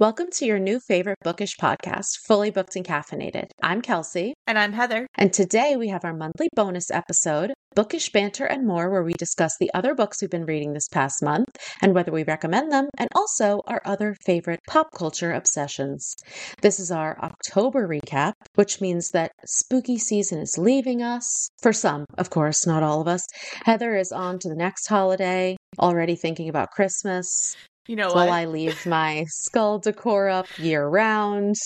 [0.00, 3.50] Welcome to your new favorite bookish podcast, Fully Booked and Caffeinated.
[3.62, 4.32] I'm Kelsey.
[4.46, 5.06] And I'm Heather.
[5.16, 9.58] And today we have our monthly bonus episode, Bookish Banter and More, where we discuss
[9.60, 11.48] the other books we've been reading this past month
[11.82, 16.16] and whether we recommend them, and also our other favorite pop culture obsessions.
[16.62, 21.50] This is our October recap, which means that spooky season is leaving us.
[21.60, 23.26] For some, of course, not all of us.
[23.66, 27.54] Heather is on to the next holiday, already thinking about Christmas.
[27.86, 28.32] You know while what?
[28.32, 31.56] I leave my skull decor up year round.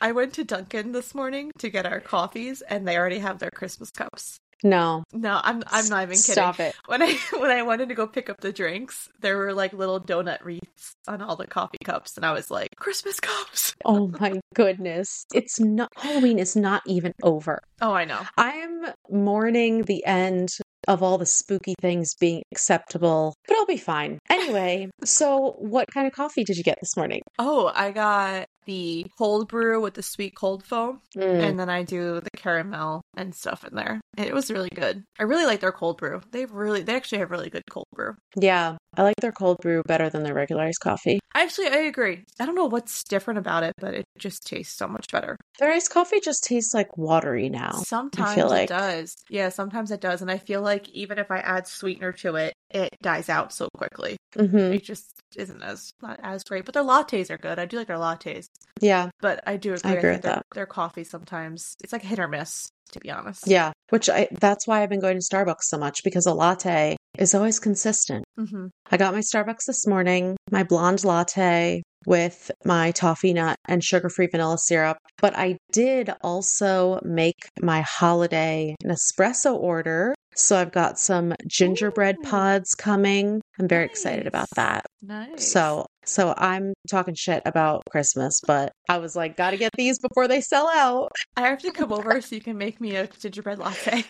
[0.00, 3.50] I went to Dunkin' this morning to get our coffees, and they already have their
[3.50, 4.38] Christmas cups.
[4.64, 6.34] No, No, I'm I'm not even kidding.
[6.34, 6.76] Stop it.
[6.86, 10.00] When I when I wanted to go pick up the drinks, there were like little
[10.00, 13.74] donut wreaths on all the coffee cups, and I was like, Christmas cups.
[13.84, 15.26] Oh my goodness.
[15.34, 17.60] It's not Halloween is not even over.
[17.80, 18.20] Oh, I know.
[18.36, 20.50] I am mourning the end
[20.88, 24.18] of all the spooky things being acceptable, but I'll be fine.
[24.30, 27.20] Anyway, so what kind of coffee did you get this morning?
[27.38, 31.42] Oh, I got the cold brew with the sweet cold foam, Mm.
[31.42, 34.00] and then I do the caramel and stuff in there.
[34.16, 35.04] It was really good.
[35.18, 36.20] I really like their cold brew.
[36.30, 38.14] They really, they actually have really good cold brew.
[38.36, 41.18] Yeah, I like their cold brew better than their regular iced coffee.
[41.34, 42.24] Actually, I agree.
[42.38, 45.36] I don't know what's different about it, but it just tastes so much better.
[45.58, 47.72] Their iced coffee just tastes like watery now.
[47.86, 48.68] Sometimes it like.
[48.68, 49.14] does.
[49.30, 50.20] Yeah, sometimes it does.
[50.22, 53.68] And I feel like even if I add sweetener to it, it dies out so
[53.76, 54.16] quickly.
[54.34, 55.06] hmm It just
[55.36, 56.64] isn't as not as great.
[56.64, 57.58] But their lattes are good.
[57.58, 58.46] I do like their lattes.
[58.80, 59.90] Yeah, But I do agree.
[59.92, 60.46] agree think with their, that.
[60.54, 63.46] their coffee sometimes it's like a hit or miss, to be honest.
[63.46, 63.72] yeah.
[63.90, 67.34] Which I that's why I've been going to Starbucks so much because a latte is
[67.34, 68.24] always consistent.
[68.38, 68.66] Mm-hmm.
[68.90, 74.08] I got my Starbucks this morning, my blonde latte with my toffee nut and sugar
[74.08, 74.96] free vanilla syrup.
[75.18, 80.14] But I did also make my holiday Nespresso order.
[80.34, 82.28] So I've got some gingerbread Ooh.
[82.30, 83.40] pods coming.
[83.60, 84.86] I'm very excited about that.
[85.02, 85.50] Nice.
[85.52, 90.26] So so I'm talking shit about Christmas, but I was like, gotta get these before
[90.28, 91.10] they sell out.
[91.36, 94.04] I have to come over so you can make me a gingerbread latte.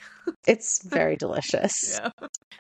[0.46, 1.98] It's very delicious.
[2.00, 2.10] yeah.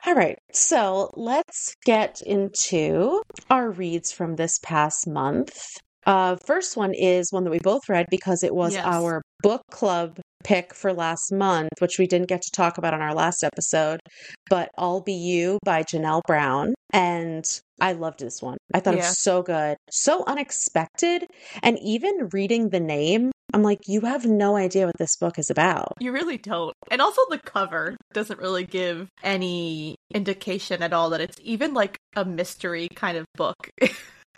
[0.04, 5.56] All right, so let's get into our reads from this past month.
[6.04, 8.84] Uh, first one is one that we both read because it was Yes.
[8.84, 13.02] our book club pick for last month, which we didn't get to talk about on
[13.02, 14.00] our last episode.
[14.48, 16.74] But I'll Be You by Janelle Brown.
[16.92, 17.44] And
[17.80, 18.58] I loved this one.
[18.74, 21.26] I thought it was so good, so unexpected.
[21.62, 25.50] And even reading the name, I'm like, you have no idea what this book is
[25.50, 25.94] about.
[26.00, 26.74] You really don't.
[26.90, 31.96] And also the cover doesn't really give any indication at all that it's even like
[32.14, 33.70] a mystery kind of book.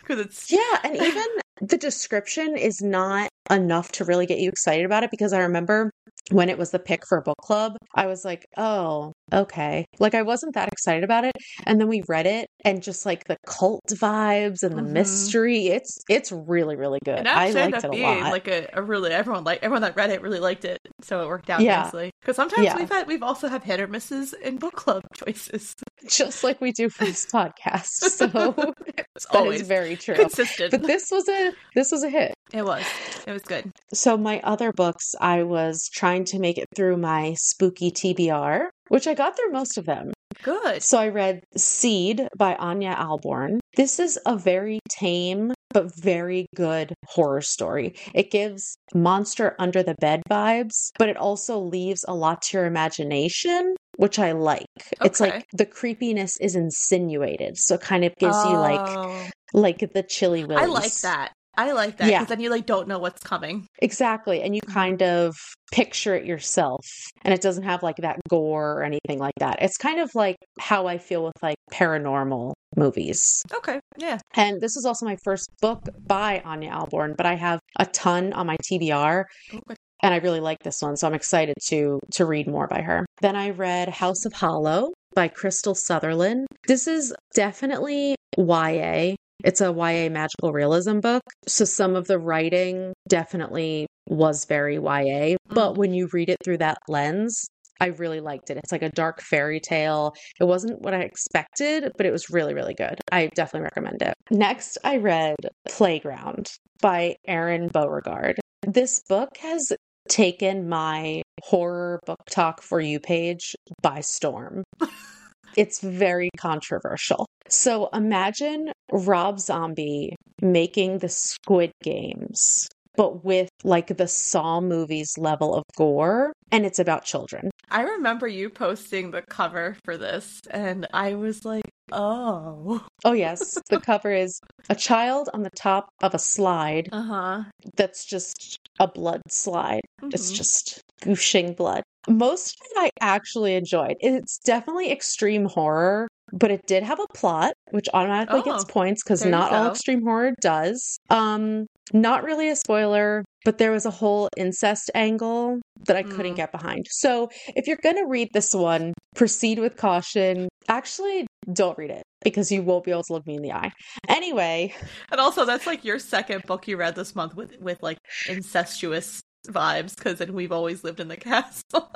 [0.07, 1.25] Because it's Yeah, and even
[1.61, 5.91] the description is not enough to really get you excited about it because I remember
[6.31, 9.85] when it was the pick for a book club, I was like, oh, okay.
[9.99, 11.33] Like I wasn't that excited about it.
[11.65, 14.91] And then we read it and just like the cult vibes and the Mhm.
[14.91, 17.19] mystery, it's it's really, really good.
[17.19, 18.31] it I actually liked ended it up a being lot.
[18.31, 21.27] like a, a really everyone like everyone that read it really liked it, so it
[21.27, 21.83] worked out Yeah.
[21.83, 22.11] nicely.
[22.21, 22.77] Because sometimes Yeah.
[22.77, 25.73] we've had we've also had hit or misses in book club choices.
[26.07, 27.87] just like we do for this podcast.
[27.87, 28.73] So that
[29.15, 30.15] It's is always very true.
[30.15, 30.71] consistent.
[30.71, 32.33] But this was a this was a hit.
[32.53, 32.83] it was
[33.25, 33.71] it was good.
[33.93, 39.07] So, my other books, I was trying to make it through my spooky TBR, which
[39.07, 40.11] I got through most of them.
[40.43, 40.83] Good.
[40.83, 43.59] So, I read Seed by Ania Ahlborn.
[43.75, 47.95] This is a very tame but very good horror story.
[48.13, 52.65] It gives monster under the bed vibes, but it also leaves a lot to your
[52.65, 53.75] imagination.
[53.97, 54.65] Which I like.
[55.01, 59.79] It's like the creepiness is insinuated, so it kind of gives you like Oh, like
[59.93, 60.63] the chilly willies.
[60.63, 61.31] I like that.
[61.57, 62.19] I like that Yeah.
[62.19, 63.67] because then you like don't know what's coming.
[63.81, 64.41] Exactly.
[64.41, 64.73] And you Mm-hmm.
[64.73, 65.35] kind of
[65.71, 66.85] picture it yourself.
[67.23, 69.57] And it doesn't have like that gore or anything like that.
[69.61, 73.41] It's kind of like how I feel with like paranormal movies.
[73.53, 74.19] Okay, yeah.
[74.35, 78.33] And this is also my first book by Ania Ahlborn, but I have a ton
[78.33, 79.23] on my TBR
[79.53, 79.77] Oh, good.
[80.03, 83.05] and I really like this one, so I'm excited to to read more by her.
[83.21, 86.47] Then I read House of Hollow by Krystal Sutherland.
[86.67, 89.15] This is definitely YA.
[89.43, 91.21] It's a YA magical realism book.
[91.47, 95.77] So some of the writing definitely was very YA, but mm.
[95.77, 97.47] when you read it through that lens,
[97.79, 98.57] I really liked it.
[98.57, 100.13] It's like a dark fairy tale.
[100.39, 102.99] It wasn't what I expected, but it was really, really good.
[103.11, 104.13] I definitely recommend it.
[104.31, 105.35] Next, I read
[105.67, 106.51] Playground
[106.81, 108.39] by Aron Beauregard.
[108.65, 109.73] This book has
[110.07, 114.63] taken my horror book talk for you page by storm.
[115.55, 117.25] it's very controversial.
[117.47, 122.67] So imagine Rob Zombie making the Squid Games
[122.97, 127.51] but with like the Saw movies level of gore, and it's about children.
[127.69, 132.81] I remember you posting the cover for this, and I was like, oh.
[133.03, 133.59] Oh, yes.
[133.69, 137.43] the cover is a child on the top of a slide Uh huh.
[137.75, 139.81] that's just a blood slide.
[140.13, 140.35] It's Mhm.
[140.35, 141.83] just gooshing blood.
[142.07, 143.95] Most of it I actually enjoyed.
[143.99, 149.03] It's definitely extreme horror, but it did have a plot, which automatically gets Oh, points
[149.03, 150.97] because not all extreme horror does.
[151.09, 156.33] Um, not really a spoiler, but there was a whole incest angle that I couldn't
[156.33, 156.37] Mm.
[156.37, 156.85] get behind.
[156.89, 160.47] So if you're gonna read this one, proceed with caution.
[160.67, 163.71] Actually, don't read it because you won't be able to look me in the eye.
[164.07, 164.73] Anyway,
[165.11, 167.97] And also, that's like your second book you read this month with with like
[168.27, 171.91] incestuous vibes, because then we've always lived in the castle.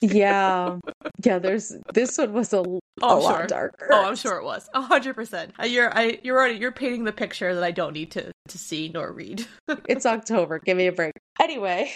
[0.00, 0.78] yeah,
[1.24, 1.38] yeah.
[1.38, 3.46] There's this one was a, oh, a Oh, lot sure.
[3.46, 3.88] darker.
[3.92, 5.52] Oh, I'm sure it was a hundred percent.
[5.64, 8.90] You're I you're already you're painting the picture that I don't need to to see
[8.92, 9.46] nor read.
[9.88, 10.58] It's October.
[10.58, 11.12] Give me a break.
[11.40, 11.92] Anyway,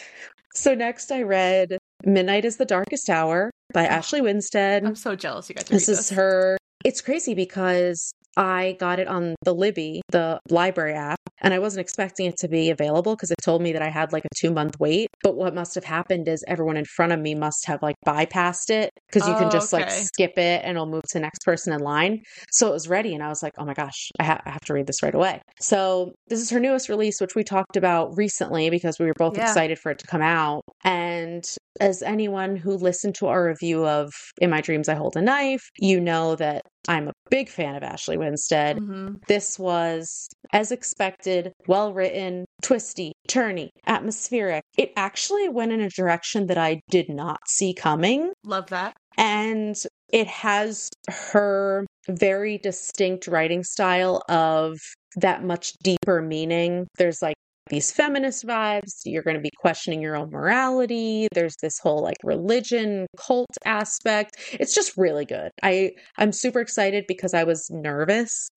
[0.55, 3.91] so next I read Midnight is the Darkest Hour by oh.
[3.91, 4.85] Ashley Winstead.
[4.85, 5.65] I'm so jealous you guys.
[5.65, 6.57] to This is her.
[6.85, 11.83] It's crazy because I got it on the Libby, the library app, and I wasn't
[11.83, 14.51] expecting it to be available because it told me that I had like a two
[14.53, 15.09] month wait.
[15.23, 18.71] But what must have happened is everyone in front of me must have like bypassed
[18.71, 21.41] it because you Oh, can just like skip it and it'll move to the next
[21.45, 22.21] person in line.
[22.51, 24.61] So it was ready, and I was like, oh my gosh, I, ha- I have
[24.67, 25.41] to read this right away.
[25.61, 29.37] So this is her newest release, which we talked about recently because we were both
[29.37, 29.43] Yeah.
[29.43, 30.63] excited for it to come out.
[30.85, 31.45] And
[31.81, 35.63] as anyone who listened to our review of In My Dreams I Hold a Knife,
[35.79, 38.79] you know that I'm a big fan of Ashley Winstead.
[38.79, 44.63] hmm This was, as expected, well written, twisty, turny, atmospheric.
[44.77, 48.33] It actually went in a direction that I did not see coming.
[48.45, 48.95] Love that.
[49.17, 49.77] And
[50.13, 50.89] it has
[51.33, 54.79] her very distinct writing style of
[55.17, 56.87] that much deeper meaning.
[56.97, 57.37] There's like
[57.69, 59.01] these feminist vibes.
[59.05, 61.29] You're going to be questioning your own morality.
[61.33, 64.37] There's this whole like religion cult aspect.
[64.59, 65.51] It's just really good.
[65.63, 68.49] I I'm super excited because I was nervous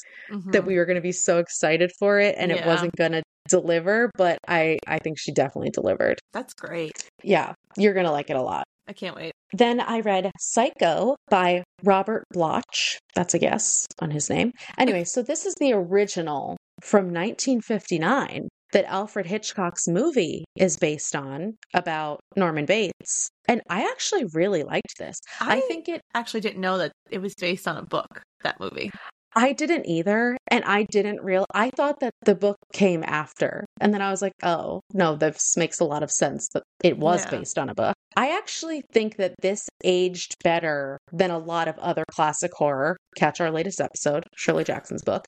[0.51, 0.65] that Mhm.
[0.65, 4.09] we were going to be so excited for it and it wasn't going to deliver,
[4.17, 6.19] but I I think she definitely delivered.
[6.33, 6.93] That's great.
[7.23, 8.63] Yeah, you're going to like it a lot.
[8.87, 9.31] I can't wait.
[9.53, 12.63] Then I read Psycho by Robert Bloch.
[13.15, 14.51] That's a guess on his name.
[14.77, 21.55] Anyway, so this is the original from 1959 that Alfred Hitchcock's movie is based on
[21.73, 23.29] about Norman Bates.
[23.47, 25.17] And I actually really liked this.
[25.39, 28.21] I, I think it actually didn't know that it was based on a book.
[28.43, 28.91] That movie.
[29.33, 30.35] I didn't either.
[30.51, 33.63] And I didn't real I thought that the book came after.
[33.79, 36.97] And then I was like, oh, no, this makes a lot of sense that it
[36.97, 37.31] was Yeah.
[37.31, 37.95] based on a book.
[38.17, 42.95] I actually think that this aged better than a lot of other classic horror.
[43.17, 45.25] Catch our latest episode, Shirley Jackson's book.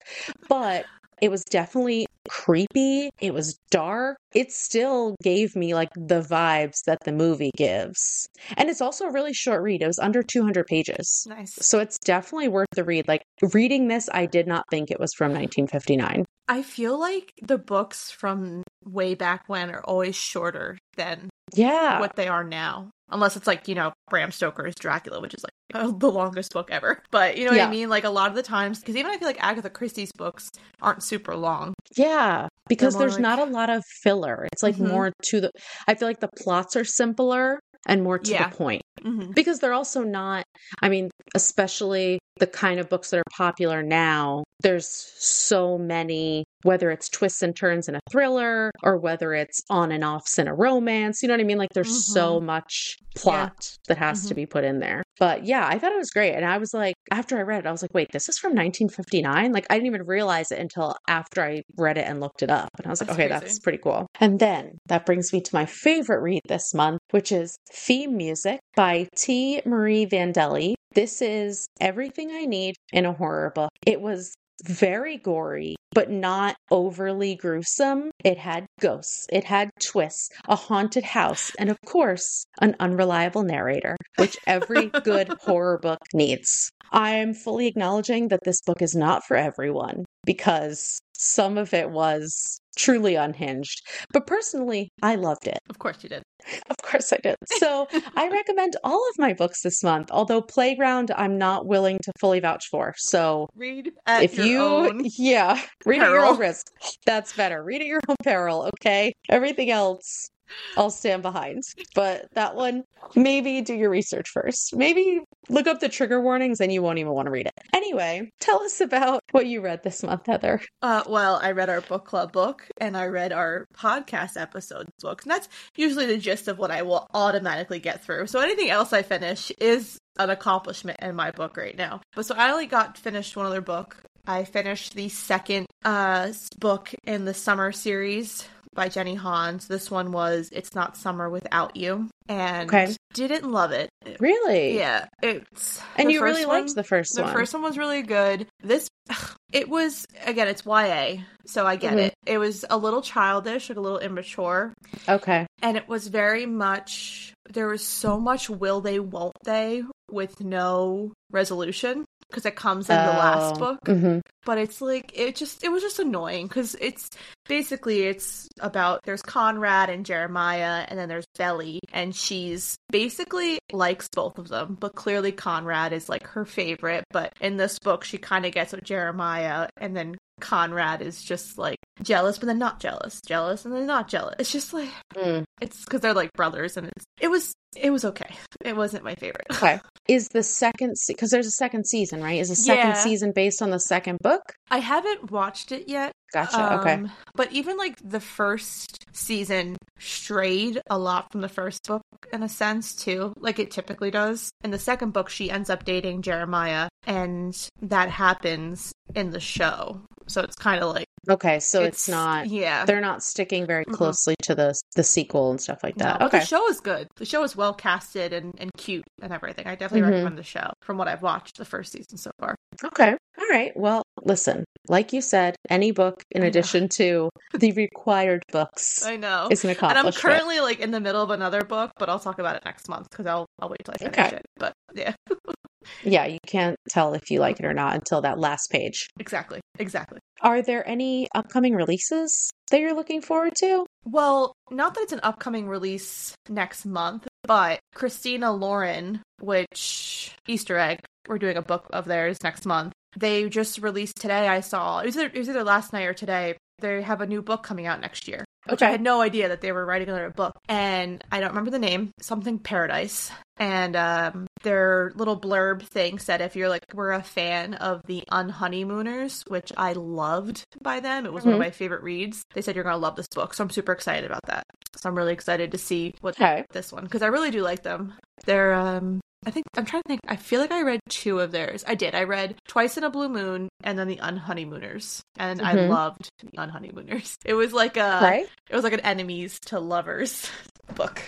[0.47, 0.85] But
[1.21, 3.09] it was definitely creepy.
[3.19, 4.17] It was dark.
[4.33, 8.27] It still gave me like the vibes that the movie gives.
[8.55, 9.81] And it's also a really short read.
[9.81, 11.25] It was under 200 pages.
[11.27, 11.57] Nice.
[11.61, 13.07] So it's definitely worth the read.
[13.07, 13.23] Like
[13.53, 16.25] reading this, I did not think it was from 1959.
[16.49, 21.99] I feel like the books from way back when are always shorter than Yeah.
[21.99, 22.89] what they are now.
[23.09, 26.69] Unless it's like, you know, Bram Stoker's Dracula, which is like uh, the longest book
[26.71, 27.01] ever.
[27.09, 27.67] But you know what Yeah.
[27.67, 27.88] I mean?
[27.89, 30.49] Like a lot of the times, because even I feel like Agatha Christie's books
[30.81, 31.73] aren't super long.
[31.95, 32.47] Yeah.
[32.67, 34.45] Because there's like- not a lot of filler.
[34.51, 34.89] It's like Mhm.
[34.89, 35.51] more to the,
[35.88, 38.50] I feel like the plots are simpler and more to Yeah.
[38.50, 38.81] the point.
[39.01, 40.43] hmm Because they're also not,
[40.81, 46.91] I mean, especially the kind of books that are popular now, there's so many, whether
[46.91, 50.53] it's twists and turns in a thriller or whether it's on and offs in a
[50.53, 51.21] romance.
[51.21, 51.57] You know what I mean?
[51.57, 53.55] Like there's so much plot
[53.88, 54.36] that has to Mhm.
[54.36, 55.01] be put in there.
[55.19, 56.33] But yeah, I thought it was great.
[56.36, 58.53] And I was like, after I read it, I was like, wait, this is from
[58.53, 59.51] 1959?
[59.53, 62.69] Like I didn't even realize it until after I read it and looked it up.
[62.77, 63.45] And I was like, That's okay, crazy.
[63.45, 64.05] that's pretty cool.
[64.19, 68.59] And then that brings me to my favorite read this month, which is Theme Music
[68.75, 69.62] by T.
[69.65, 70.74] Marie Vandelli.
[70.93, 73.69] This is everything I need in a horror book.
[73.86, 74.33] It was
[74.63, 78.11] very gory, but not overly gruesome.
[78.23, 83.95] It had ghosts, it had twists, a haunted house, and of course, an unreliable narrator,
[84.17, 86.71] which every good horror book needs.
[86.91, 92.62] I'm fully acknowledging that this book is not for everyone because some of it was
[92.77, 93.81] truly unhinged.
[94.13, 95.57] But personally, I loved it.
[95.69, 96.22] Of course you did.
[96.69, 97.36] Of course I did.
[97.57, 102.12] So I recommend all of my books this month, although Playground I'm not willing to
[102.19, 102.93] fully vouch for.
[102.98, 105.01] So Read at if your you, own.
[105.17, 106.67] yeah, read at your own risk.
[107.07, 107.63] That's better.
[107.63, 109.13] Read at your own peril, okay?
[109.29, 110.29] Everything else,
[110.75, 111.63] I'll stand behind.
[111.96, 112.84] But that one,
[113.16, 114.75] maybe do your research first.
[114.75, 117.54] Maybe look up the trigger warnings and you won't even want to read it.
[117.74, 120.62] Anyway, tell us about what you read this month, Heather.
[120.82, 125.24] Uh, well, I read our book club book and I read our podcast episodes book.
[125.24, 128.27] And that's usually the gist of what I will automatically get through.
[128.27, 132.01] So anything else I finish is an accomplishment in my book right now.
[132.16, 133.98] But so I only got finished one other book.
[134.25, 139.67] I finished the second uh, book in the summer series by Jenny Hans.
[139.67, 142.07] This one was It's Not Summer Without You.
[142.29, 142.96] And Okay.
[143.13, 143.89] didn't love it.
[144.19, 144.77] Really?
[144.77, 145.07] Yeah.
[145.22, 147.34] It's And you really first liked the first the one.
[147.34, 148.48] first one was really good.
[148.62, 148.88] This,
[149.51, 152.00] it was again, it's YA, so I get Mhm.
[152.07, 152.13] it.
[152.27, 154.74] It was a little childish, like a little immature,
[155.10, 155.48] Okay.
[155.62, 157.34] and it was very much.
[157.50, 162.98] There was so much will they, won't they, with no resolution because it comes in
[162.98, 163.79] the last book.
[163.88, 167.10] hmm But it's like it just it was just annoying because it's
[167.48, 174.07] basically it's about there's Conrad and Jeremiah and then there's Belly and she's basically likes
[174.13, 178.17] both of them but clearly Conrad is like her favorite but in this book she
[178.17, 182.79] kind of gets with Jeremiah and then Conrad is just like jealous but then not
[182.79, 185.43] jealous jealous and then not jealous it's just like Mm.
[185.62, 188.29] it's because they're like brothers and it's it was it was okay
[188.63, 189.79] it wasn't my favorite Okay.
[190.07, 192.39] Is the second because there's a second season, right?
[192.39, 193.03] Is the second Yeah.
[193.03, 194.41] season based on the second book?
[194.71, 196.75] I haven't watched it yet Gotcha.
[196.79, 196.93] okay.
[196.93, 202.41] Um, But even like the first season strayed a lot from the first book in
[202.41, 204.50] a sense too, like it typically does.
[204.63, 210.00] In the second book, she ends up dating Jeremiah, and that happens in the show.
[210.27, 211.60] So it's kind of like Okay.
[211.60, 212.48] So it's, not.
[212.48, 212.86] Yeah.
[212.86, 213.93] They're not sticking very Mhm.
[213.93, 216.19] closely to the the sequel and stuff like that.
[216.19, 216.39] but okay.
[216.39, 217.07] the show is good.
[217.17, 219.67] The show is well casted and, and cute and everything.
[219.67, 220.12] I definitely Mhm.
[220.13, 222.55] recommend the show from what I've watched the first season so far.
[222.84, 223.12] Okay.
[223.39, 223.72] All right.
[223.75, 229.48] Well, listen, like you said, any book in addition to the required books I know.
[229.51, 230.05] is an accomplishment.
[230.07, 230.15] And.
[230.15, 232.88] I'm currently like in the middle of another book, but I'll talk about it next
[232.89, 234.36] month because I'll I'll wait till I finish Okay.
[234.38, 234.46] it.
[234.57, 235.13] But yeah,
[236.03, 239.08] Yeah, you can't tell if you like it or not until that last page.
[239.20, 240.20] exactly, exactly.
[240.41, 243.86] Are there any upcoming releases that you're looking forward to?
[244.06, 251.00] Well, not that it's an upcoming release next month, but Christina Lauren, which Easter egg,
[251.27, 252.94] we're doing a book of theirs next month.
[253.15, 254.48] They just released today.
[254.48, 256.56] I saw it was either, it was either last night or today.
[256.79, 258.46] They have a new book coming out next year.
[258.70, 261.72] Which I had no idea that they were writing another book, and I don't remember
[261.72, 262.12] the name.
[262.20, 267.73] Something Paradise, and um, their little blurb thing said if you're like we're a fan
[267.75, 271.25] of the Unhoneymooners, which I loved by them.
[271.25, 271.63] It was one of Mhm.
[271.63, 272.43] my favorite reads.
[272.53, 274.63] They said you're gonna love this book, so I'm super excited about that.
[274.95, 276.65] So I'm really excited to see what Okay.
[276.71, 278.13] this one because I really do like them.
[278.45, 280.21] They're um I think I'm trying to think.
[280.27, 281.83] I feel like I read two of theirs.
[281.87, 282.15] I did.
[282.15, 285.89] I read Twice in a Blue Moon and then the Unhoneymooners, and I Mhm.
[285.89, 287.35] loved the Unhoneymooners.
[287.45, 288.47] It was like a right?
[288.69, 290.49] it was like an enemies to lovers
[290.95, 291.21] book,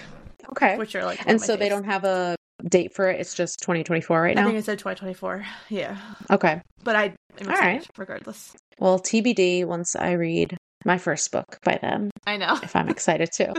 [0.52, 0.78] Okay.
[0.78, 2.36] which are like And so they don't have a
[2.68, 3.20] date for it.
[3.20, 4.44] It's just 2024 right now.
[4.44, 5.46] I think it said 2024.
[5.70, 5.98] Yeah,
[6.32, 6.62] Okay.
[6.84, 7.88] but I am All excited right.
[7.98, 8.56] regardless.
[8.80, 12.58] Well, TBD once I read my first book by them, I know.
[12.64, 13.54] if I'm excited too.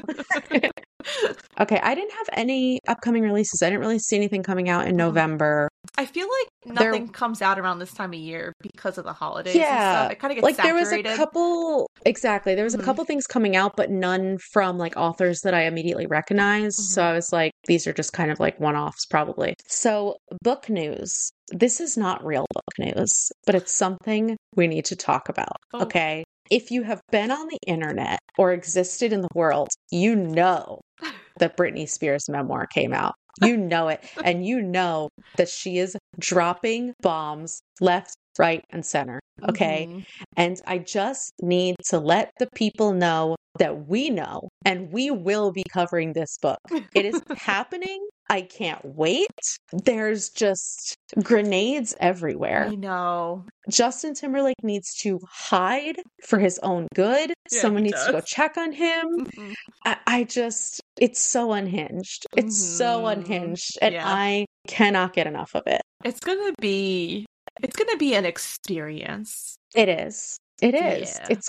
[1.60, 3.62] okay, I didn't have any upcoming releases.
[3.62, 4.98] I didn't really see anything coming out in Mhm.
[4.98, 5.68] November.
[5.98, 9.12] I feel like There- nothing comes out around this time of year because of the
[9.12, 9.54] holidays.
[9.54, 10.12] and Yeah, stuff.
[10.12, 12.84] it kind of gets like there was a couple exactly there was a Mhm.
[12.84, 17.04] couple things coming out but none from like authors that i immediately recognized so Mhm.
[17.06, 21.80] i was like these are just kind of like one-offs probably so book news this
[21.80, 25.82] is not real book news but it's something we need to talk about Oh.
[25.82, 30.80] okay if you have been on the internet or existed in the world you know
[31.38, 35.96] that britney spears memoir came out you know it and you know that she is
[36.18, 40.04] dropping bombs left right and center okay Mhm.
[40.36, 45.50] and I just need to let the people know that we know and we will
[45.52, 46.58] be covering this book.
[46.94, 48.06] It is happening.
[48.30, 49.26] I can't wait.
[49.72, 52.68] There's just grenades everywhere.
[52.70, 53.44] I know.
[53.68, 57.34] Justin Timberlake needs to hide for his own good.
[57.50, 59.26] Yeah, Someone needs to go check on him.
[59.26, 59.54] Mhm.
[59.84, 62.24] I, I just, it's so unhinged.
[62.36, 63.12] It's so Mhm.
[63.12, 63.78] unhinged.
[63.82, 64.06] And Yeah.
[64.06, 65.82] I cannot get enough of it.
[66.04, 67.26] It's gonna be
[67.62, 69.56] it's gonna be an experience.
[69.74, 70.38] It is.
[70.62, 71.18] It is.
[71.20, 71.26] Yeah.
[71.30, 71.48] It's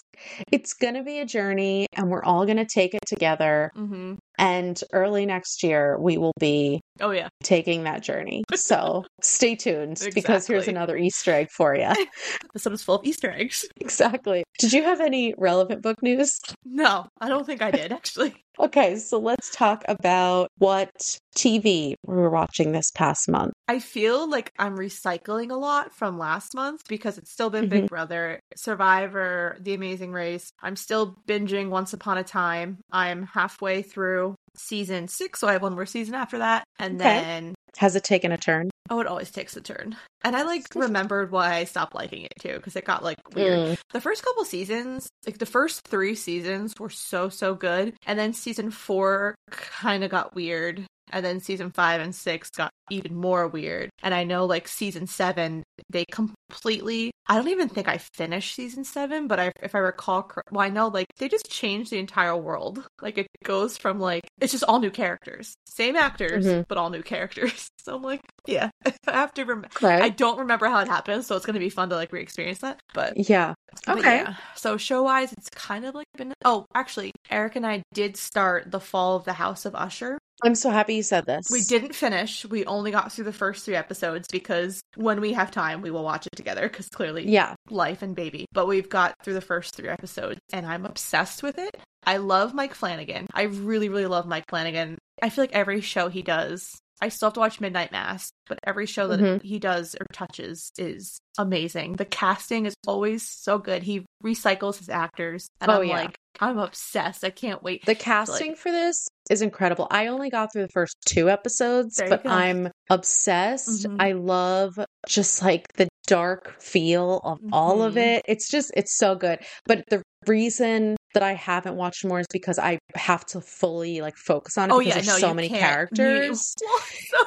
[0.52, 4.16] it's going to be a journey and we're all going to take it together hmm
[4.38, 7.30] and early next year we will be Oh yeah.
[7.44, 8.44] taking that journey.
[8.62, 11.90] So stay tuned because here's another Easter egg for you.
[12.54, 13.66] This one is full of Easter eggs.
[13.82, 14.44] exactly.
[14.60, 16.40] Did you have any relevant book news?
[16.66, 18.36] No, I don't think I did actually.
[18.60, 20.92] Okay, so let's talk about what
[21.36, 23.54] TV we were watching this past month.
[23.68, 27.80] I feel like I'm recycling a lot from last month because it's still been Big
[27.80, 27.86] mm-hmm.
[27.88, 30.52] Brother, Survivor, The Amazing Race.
[30.62, 32.80] I'm still binging Once Upon a Time.
[32.92, 36.64] I'm halfway through season six, so I have one more season after that.
[36.80, 37.22] And Okay.
[37.22, 38.70] then Has it taken a turn?
[38.90, 39.96] oh, it always takes a turn.
[40.24, 43.60] And I like remembered why I stopped liking it too because it got like weird.
[43.60, 43.78] Mm.
[43.94, 47.94] The first couple seasons, like the first three seasons were so, so good.
[48.06, 50.86] And then season four kind of got weird.
[51.12, 53.90] And then season five and six got even more weird.
[54.04, 58.84] And I know like season seven, they completely, I don't even think I finished season
[58.84, 62.36] seven, but I, if I recall, well, I know like they just changed the entire
[62.36, 62.86] world.
[63.02, 66.66] Like it goes from like, it's just all new characters, same actors, Mhm.
[66.68, 67.68] but all new characters.
[67.84, 68.70] So I'm like, yeah,
[69.08, 69.68] I have to remember.
[69.76, 70.00] Okay.
[70.02, 72.80] I don't remember how it happened, so it's gonna be fun to like re-experience that.
[72.94, 73.54] But yeah.
[73.86, 74.18] but Okay.
[74.18, 74.36] yeah.
[74.56, 76.34] So show wise, it's kind of like been.
[76.46, 80.18] Oh, actually, Eric and I did start the Fall of the House of Usher.
[80.44, 81.46] I'm so happy you said this.
[81.52, 82.44] We didn't finish.
[82.48, 86.04] We only got through the first three episodes because when we have time, we will
[86.04, 86.68] watch it together.
[86.68, 87.54] Because clearly, Yeah.
[87.70, 88.46] life and baby.
[88.52, 91.78] But we've got through the first three episodes, and I'm obsessed with it.
[92.08, 93.28] I love Mike Flanagan.
[93.36, 94.98] I really, really love Mike Flanagan.
[95.22, 96.76] I feel like every show he does.
[97.02, 99.42] I still have to watch Midnight Mass, but every show that Mhm.
[99.42, 101.96] he does or touches is amazing.
[101.96, 103.82] The casting is always so good.
[103.84, 105.94] He recycles his actors, and Oh, I'm yeah.
[105.96, 107.24] like, I'm obsessed.
[107.24, 107.86] I can't wait.
[107.86, 109.88] The casting for this is incredible.
[109.90, 112.30] I only got through the first two episodes, but go.
[112.30, 113.86] I'm obsessed.
[113.88, 113.98] Mhm.
[114.00, 118.18] I love just like the dark feel of all of Mhm.
[118.18, 118.26] it.
[118.28, 119.40] It's just, it's so good.
[119.66, 124.16] But the reason that I haven't watched more is because I have to fully like
[124.16, 125.62] focus on it Oh because yeah, there's no, so you many can't.
[125.62, 126.56] Characters.
[127.10, 127.18] so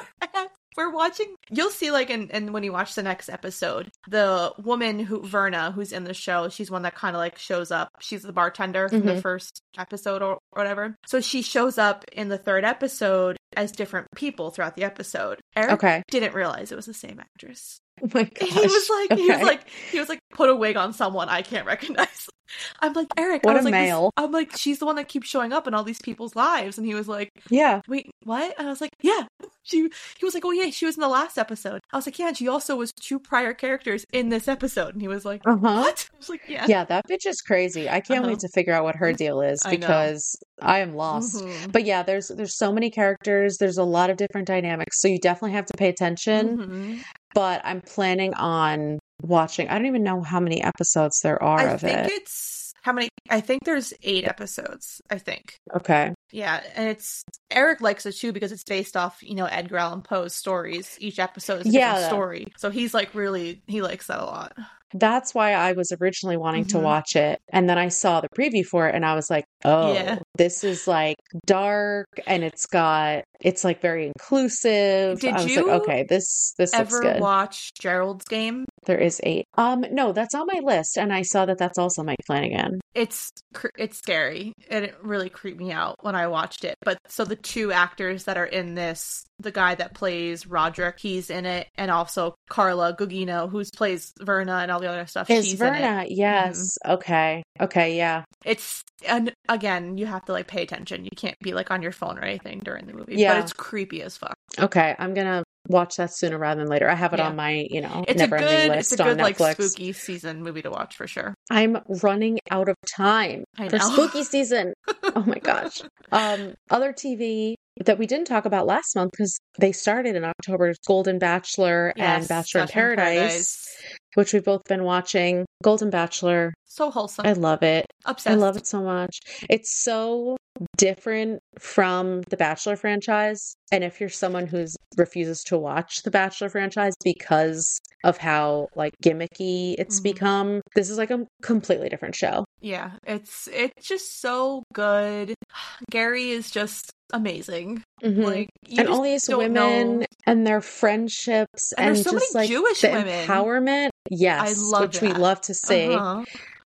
[0.76, 1.36] we're watching.
[1.50, 5.70] You'll see, like, and and when you watch the next episode, the woman who Verna,
[5.70, 7.88] who's in the show, she's one that kind of like shows up.
[8.00, 9.22] She's the bartender from the Mhm.
[9.22, 10.96] first episode or whatever.
[11.06, 15.40] So she shows up in the third episode as different people throughout the episode.
[15.54, 16.02] Eric Okay.
[16.10, 17.78] didn't realize it was the same actress.
[18.02, 18.28] Oh my.
[18.40, 21.42] He was like, he was like, he was like, put a wig on someone I
[21.42, 22.28] can't recognize.
[22.80, 24.10] I'm like, Eric, What I was a like, this- male.
[24.16, 26.76] I'm like, she's the one that keeps showing up in all these people's lives.
[26.78, 27.80] And he was like, yeah.
[27.88, 28.54] wait, what?
[28.58, 29.22] And I was like, yeah.
[29.66, 29.78] She
[30.18, 31.80] he was like, oh yeah, she was in the last episode.
[31.90, 34.92] I was like, yeah, and she also was two prior characters in this episode.
[34.92, 35.56] And he was like, Uh huh.
[35.80, 36.06] what?
[36.12, 36.66] I was like, yeah.
[36.68, 37.88] Yeah, that bitch is crazy.
[37.88, 38.28] I can't Uh-huh.
[38.32, 41.42] wait to figure out what her deal is because I am lost.
[41.42, 41.72] Mhm.
[41.72, 43.56] But yeah, there's there's so many characters.
[43.56, 46.58] There's a lot of different dynamics, so you definitely have to pay attention.
[46.58, 47.02] Mhm.
[47.34, 49.68] But I'm planning on watching.
[49.68, 53.08] I don't even know how many episodes there are I of think it's how many?
[53.30, 55.00] I think there's eight episodes.
[55.10, 55.56] I think.
[55.74, 56.12] Okay.
[56.32, 60.02] Yeah, and it's Eric likes it too because it's based off, you know, Edgar Allan
[60.02, 60.96] Poe's stories.
[61.00, 61.92] Each episode is a Yeah.
[61.94, 62.46] different story.
[62.58, 64.52] So he's like really he likes that a lot.
[64.96, 66.82] That's why I was originally wanting to Mhm.
[66.82, 67.40] watch it.
[67.52, 70.18] And then I saw the preview for it and I was like, oh, Yeah.
[70.36, 71.16] this is like
[71.46, 75.20] dark and it's got, it's like very inclusive.
[75.20, 77.20] Did I was you like, okay, this, this looks Ever good.
[77.20, 78.64] watch Gerald's Game?
[78.86, 79.46] there is eight.
[79.54, 80.96] Um, no, that's on my list.
[80.96, 82.80] And I saw that that's also Mike Flanagan.
[82.94, 83.30] It's
[83.76, 86.76] it's scary and it really creeped me out when I watched it.
[86.82, 91.30] But so the two actors that are in this, the guy that plays Roderick, he's
[91.30, 95.28] in it, and also Carla Gugino, who plays Verna and all the other stuff.
[95.28, 95.70] Is she's in it.
[95.70, 95.82] Mm-hmm.
[95.82, 96.06] Verna?
[96.08, 96.78] Yes.
[96.86, 97.42] Okay.
[97.60, 97.96] Okay.
[97.96, 98.24] Yeah.
[98.44, 101.04] It's and again, you have to like pay attention.
[101.04, 103.16] You can't be like on your phone or anything during the movie.
[103.16, 103.33] Yeah.
[103.33, 104.34] But it's creepy as fuck.
[104.58, 104.94] Okay.
[104.98, 106.88] I'm gonna watch that sooner rather than later.
[106.90, 107.28] I have it Yeah.
[107.28, 109.92] on my, you know, It's a never ending good list it's a good like spooky
[109.92, 111.34] season movie to watch for sure.
[111.50, 114.74] I'm running out of time for spooky season.
[115.16, 115.80] oh my gosh.
[116.12, 120.72] Um, other TV that we didn't talk about last month because they started in October,
[120.86, 123.66] Golden Bachelor and Bachelor in Bachelor Paradise,
[124.14, 125.44] which we've both been watching.
[125.62, 127.26] Golden Bachelor, So wholesome.
[127.26, 127.86] I love it.
[128.04, 128.32] Obsessed.
[128.32, 129.18] I love it so much.
[129.48, 130.36] It's so
[130.76, 133.54] different from the Bachelor franchise.
[133.72, 138.92] And if you're someone who's refuses to watch the Bachelor franchise because of how like
[139.02, 140.02] gimmicky it's Mhm.
[140.04, 142.44] become, this is like a completely different show.
[142.60, 145.34] Yeah, it's it's just so good.
[145.90, 147.82] Gary is just amazing.
[148.02, 148.22] Mhm.
[148.24, 152.80] Like and all these women know- and their friendships And and, so just like Jewish
[152.82, 153.26] the women.
[153.26, 153.90] empowerment.
[154.10, 155.94] Yes, love which we love to see.
[155.94, 156.24] Uh-huh.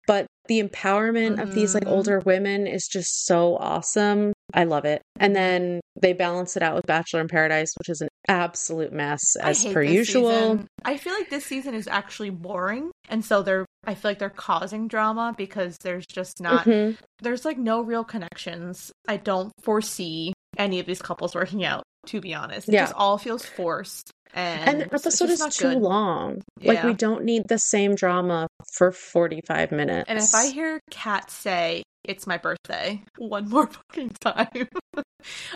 [0.07, 1.92] But the empowerment of these like Mhm.
[1.92, 4.33] older women is just so awesome.
[4.52, 5.00] I love it.
[5.18, 9.37] And then they balance it out with Bachelor in Paradise, which is an absolute mess
[9.40, 10.31] as per usual.
[10.31, 10.66] season.
[10.85, 13.66] I feel like this season is actually boring, and so they're.
[13.84, 16.64] I feel like they're causing drama because there's just not.
[16.66, 16.96] Mhm.
[17.20, 18.92] There's like no real connections.
[19.08, 21.82] I don't foresee any of these couples working out.
[22.06, 22.68] to be honest.
[22.68, 22.82] It Yeah.
[22.86, 24.10] just all feels forced.
[24.34, 25.78] And, And the episode is too good.
[25.82, 26.42] long.
[26.60, 30.06] Like we don't need the same drama for 45 minutes.
[30.08, 34.48] And if I hear Kat say it's my birthday one more fucking time,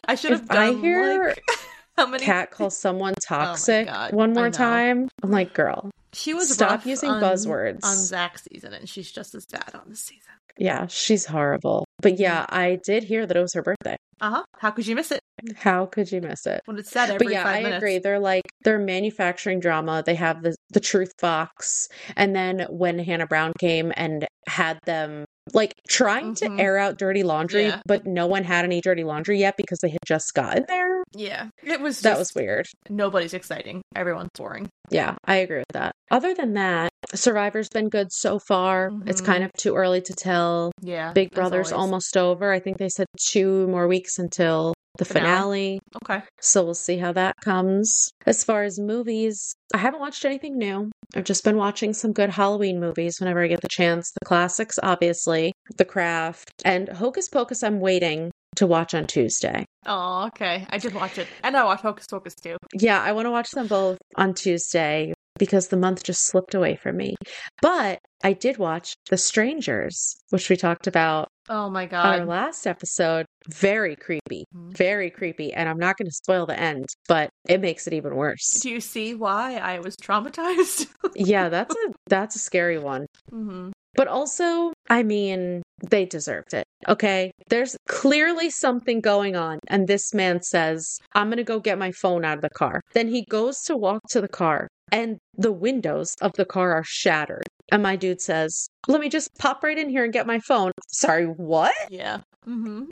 [0.07, 1.43] I should have If I hear like
[1.97, 6.53] how many Kat calls someone toxic God, one more time, I'm like, girl, She was
[6.53, 7.85] Stop using on- buzzwords.
[7.85, 10.33] on Zach's season, and she's just as bad on this season.
[10.59, 11.85] yeah, she's horrible.
[12.01, 13.97] But yeah, I did hear that it was her birthday.
[14.21, 14.43] Uh huh.
[14.59, 15.21] How could you miss it
[15.57, 16.63] How could you miss it?
[16.65, 17.77] when it's said every But yeah, I minutes?
[17.77, 17.99] agree.
[17.99, 20.03] They're like they're manufacturing drama.
[20.05, 25.27] They have the the truth box, and then when Hannah Brown came and had them
[25.55, 26.57] like trying Mhm.
[26.57, 27.81] to air out dirty laundry, Yeah.
[27.87, 31.03] but no one had any dirty laundry yet because they had just gotten there.
[31.15, 32.01] Yeah, it was.
[32.01, 32.67] That was weird.
[32.91, 33.83] Nobody's exciting.
[33.95, 34.69] Everyone's boring.
[34.91, 35.93] Yeah, I agree with that.
[36.11, 38.91] Other than that, Survivor's been good so far.
[39.07, 39.27] It's Mhm.
[39.27, 40.73] kind of too early to tell.
[40.81, 41.13] Yeah.
[41.13, 42.53] Big Brother's almost over.
[42.53, 45.81] I think they said two more weeks until the Finale.
[45.81, 45.81] finale.
[46.05, 46.27] Okay.
[46.41, 48.11] So we'll see how that comes.
[48.27, 50.91] As far as movies, I haven't watched anything new.
[51.15, 54.13] I've just been watching some good Halloween movies whenever I get the chance.
[54.13, 59.65] The classics, obviously, The Craft, and Hocus Pocus, I'm waiting to watch on Tuesday.
[59.87, 60.67] Oh, okay.
[60.71, 62.57] I did watch it, and I watched Hocus Pocus too.
[62.75, 66.77] Yeah, I want to watch them both on Tuesday because the month just slipped away
[66.77, 67.15] from me.
[67.63, 72.21] But I did watch The Strangers, which we talked about Oh my god.
[72.21, 73.25] our last episode.
[73.49, 74.45] Very creepy.
[74.55, 74.77] Mhm.
[74.77, 75.53] Very creepy.
[75.53, 78.61] And I'm not going to spoil the end, but it makes it even worse.
[78.63, 80.89] Do you see why I was traumatized?
[81.15, 83.07] Yeah, that's a that's a scary one.
[83.31, 86.65] hmm But also, I mean, they deserved it.
[86.89, 87.31] Okay?
[87.49, 91.93] There's clearly something going on and this man says, "I'm going to go get my
[91.93, 95.53] phone out of the car." Then he goes to walk to the car and the
[95.53, 97.45] windows of the car are shattered.
[97.73, 100.73] And my dude says, "Let me just pop right in here and get my phone."
[100.89, 101.75] Sorry, what?
[101.91, 102.19] Yeah.
[102.47, 102.85] Mm-hmm.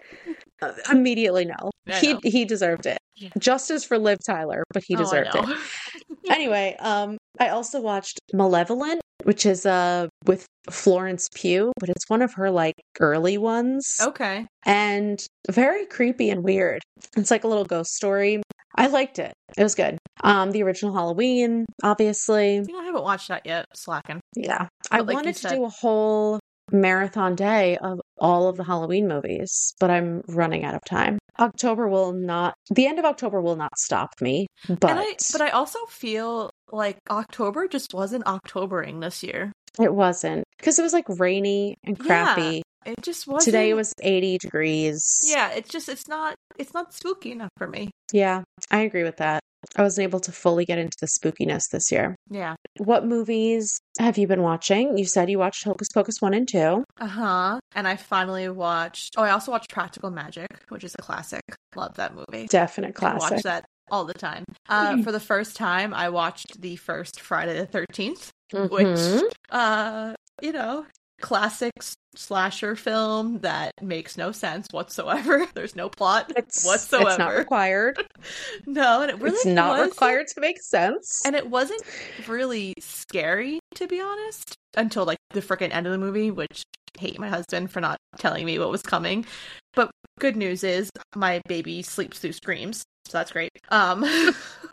[0.60, 1.70] Uh, immediately no.
[1.88, 2.20] I He know.
[2.24, 2.98] he deserved it.
[3.16, 3.28] Yeah.
[3.38, 5.58] Justice for Liv Tyler, but he Oh, deserved it.
[6.28, 12.22] anyway, um, I also watched Malevolent, which is uh with Florence Pugh, but it's one
[12.22, 14.46] of her like early ones, okay.
[14.66, 16.82] and very creepy and weird.
[17.16, 18.42] It's like a little ghost story.
[18.74, 19.32] I liked it.
[19.56, 19.98] It was good.
[20.22, 22.56] Um, the original Halloween, obviously.
[22.56, 23.66] You know, I haven't watched that yet.
[23.74, 24.20] Slacking.
[24.36, 26.40] Yeah, I like wanted to said- do a whole
[26.72, 31.18] marathon day of all of the Halloween movies, but I'm running out of time.
[31.38, 32.54] October will not.
[32.70, 36.96] The end of October will not stop me, but I, but I also feel like
[37.10, 39.52] October just wasn't Octobering this year.
[39.80, 42.62] It wasn't because it was like rainy and Yeah, crappy.
[42.86, 43.44] It just wasn't.
[43.44, 45.20] Today it was 80 degrees.
[45.24, 47.90] Yeah, it's just it's not it's not spooky enough for me.
[48.12, 49.40] Yeah, I agree with that.
[49.76, 52.14] I wasn't able to fully get into the spookiness this year.
[52.30, 52.54] Yeah.
[52.78, 54.98] What movies have you been watching?
[54.98, 56.84] You said you watched Hocus Pocus 1 and 2.
[57.00, 57.58] Uh huh.
[57.74, 59.14] And I finally watched.
[59.16, 61.40] Oh, I also watched Practical Magic, which is a classic.
[61.74, 62.46] Love that movie.
[62.46, 63.22] Definite classic.
[63.22, 64.44] I watch that all the time.
[64.68, 68.70] Uh, for the first time, I watched the first Friday the Thirteenth, Mhm.
[68.70, 70.84] which, uh, you know,
[71.20, 71.72] classic
[72.16, 75.46] slasher film that makes no sense whatsoever.
[75.54, 77.08] There's no plot It's, whatsoever.
[77.10, 77.98] it's not required.
[78.66, 81.22] no, and it really it's not required to make sense.
[81.24, 81.82] And it wasn't
[82.26, 86.62] really scary, to be honest, until like the freaking end of the movie, which
[86.98, 89.26] I hate my husband for not telling me what was coming.
[89.74, 93.50] But good news is my baby sleeps through screams, so that's great.
[93.70, 94.04] Um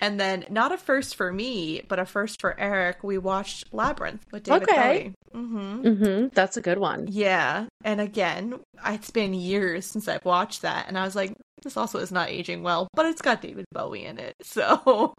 [0.00, 4.24] and then not a first for me, but a first for Eric, we watched Labyrinth
[4.32, 5.14] with David Okay.
[5.32, 5.40] Bowie.
[5.40, 5.92] Mm-hmm.
[5.92, 7.06] hmm That's a good one.
[7.08, 7.66] Yeah.
[7.84, 11.32] And again, it's been years since I've watched that, and I was like,
[11.62, 14.34] this also is not aging well, but it's got David Bowie in it.
[14.44, 15.14] So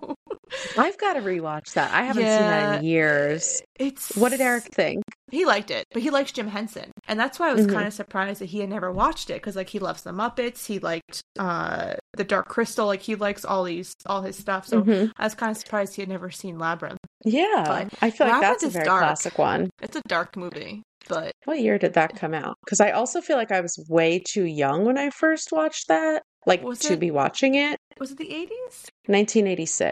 [0.78, 1.92] I've got to rewatch that.
[1.92, 3.62] I haven't seen that in years.
[3.80, 5.04] It's What did Eric think?
[5.32, 7.74] He liked it, but he likes Jim Henson, and that's why I was Mhm.
[7.74, 10.66] kind of surprised that he had never watched it because like he loves the Muppets,
[10.66, 14.68] he liked uh the Dark Crystal, like he likes all these all his stuff.
[14.68, 15.12] So Mhm.
[15.18, 17.00] I was kind of surprised he had never seen Labyrinth.
[17.24, 19.04] Yeah, But I feel like Labyrinth that's a very dark.
[19.04, 19.70] classic one.
[19.82, 22.56] It's a dark movie, but What year did that come out?
[22.66, 26.24] Because I also feel like I was way too young when I first watched that,
[26.46, 27.78] like Was to it- be watching it.
[28.00, 28.88] was it the eighties?
[29.08, 29.92] 1986.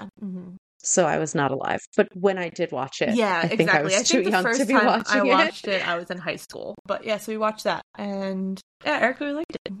[0.00, 0.06] Yeah.
[0.20, 0.50] hmm
[0.82, 1.80] So I was not alive.
[1.96, 3.80] But when I did watch it, Yeah, I think exactly.
[3.80, 5.86] I was I too think the young first to be time watching I watched it,
[5.86, 6.74] I was in high school.
[6.86, 9.72] But yeah, so we watched that, and yeah, Eric really liked it.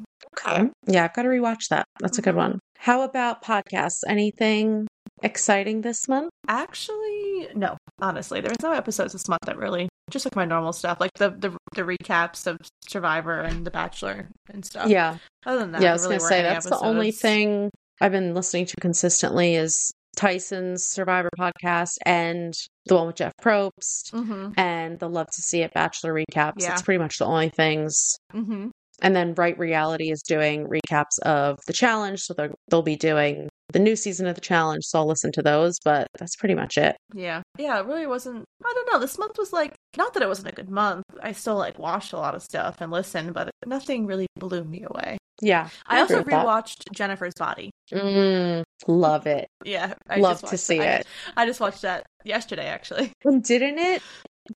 [0.46, 0.70] Okay.
[0.86, 1.84] Yeah, I've got to rewatch that.
[2.00, 2.38] That's a good Mhm.
[2.38, 2.58] one.
[2.78, 4.00] How about podcasts?
[4.08, 4.86] Anything
[5.22, 6.30] exciting this month?
[6.48, 7.76] Actually, no.
[8.00, 11.12] Honestly, there was no episodes this month that really just like my normal stuff, like
[11.14, 14.88] the the, the recaps of Survivor and The Bachelor and stuff.
[14.88, 15.18] Yeah.
[15.46, 17.70] Other than that, yeah, I was really going to say that's the only thing
[18.00, 22.52] I've been listening to consistently is Tyson's Survivor podcast and
[22.86, 24.54] the one with Jeff Probst Mhm.
[24.58, 26.54] and the Love to See It Bachelor recaps.
[26.58, 26.72] Yeah.
[26.72, 28.70] It's pretty much the only things Mhm.
[29.02, 32.20] And then Right Reality is doing recaps of the challenge.
[32.22, 32.34] So
[32.68, 34.84] they'll be doing the new season of the challenge.
[34.84, 36.96] So I'll listen to those, but that's pretty much it.
[37.14, 37.42] Yeah.
[37.58, 38.98] Yeah, it really wasn't I don't know.
[38.98, 41.04] This month was like not that it wasn't a good month.
[41.22, 44.84] I still like watched a lot of stuff and listened, but nothing really blew me
[44.88, 45.18] away.
[45.40, 45.68] Yeah.
[45.86, 46.46] I, also agree with that.
[46.46, 47.70] rewatched Jennifer's Body.
[47.92, 49.48] Mm, love it.
[49.64, 51.00] Yeah, I love to see that.
[51.00, 51.06] it.
[51.36, 53.12] I, I just watched that yesterday, actually.
[53.24, 54.02] And didn't it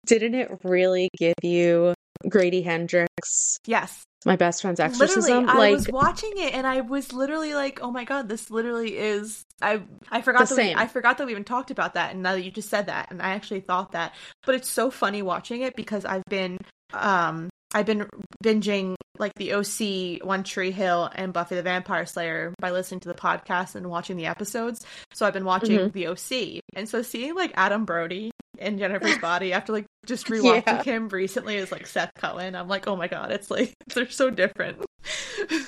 [0.07, 1.94] didn't it really give you
[2.29, 5.48] Grady Hendrix, Yes, my best friend's literally, exorcism?
[5.48, 9.44] I was watching it and I was literally like, "Oh my god, this literally is."
[9.62, 10.74] I I forgot The that we.
[10.74, 13.10] I forgot that we even talked about that, and now that you just said that,
[13.10, 14.14] and I actually thought that.
[14.46, 16.58] But it's so funny watching it because I've been
[16.92, 18.06] um I've been
[18.44, 23.08] binging like the OC, One Tree Hill, and Buffy the Vampire Slayer by listening to
[23.08, 24.84] the podcast and watching the episodes.
[25.12, 25.92] So I've been watching Mhm.
[25.92, 30.67] the OC, and so seeing like Adam Brody in Jennifer's Body after like just rewatching
[30.67, 30.83] Yeah.
[30.83, 32.55] him recently is like Seth Cohen.
[32.55, 34.85] I'm like, oh my god, it's like they're so different.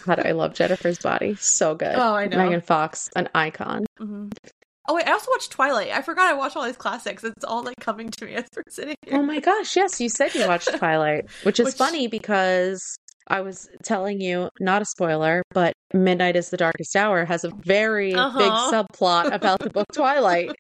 [0.05, 1.35] God, I love Jennifer's body.
[1.37, 1.94] So good.
[1.96, 2.38] Oh, I know.
[2.38, 3.85] Megan Fox, an icon.
[4.01, 4.33] Mhm.
[4.88, 5.90] Oh wait, I also watched Twilight.
[5.90, 7.25] I forgot I watched all these classics.
[7.25, 9.18] It's all like coming to me as we're sitting here.
[9.18, 12.96] Oh my gosh, yes, you said you watched Twilight, which is Which- funny because
[13.29, 17.51] I was telling you, not a spoiler, but Midnight is the Darkest Hour has a
[17.64, 18.38] very Uh-huh.
[18.38, 20.53] big subplot about the book Twilight.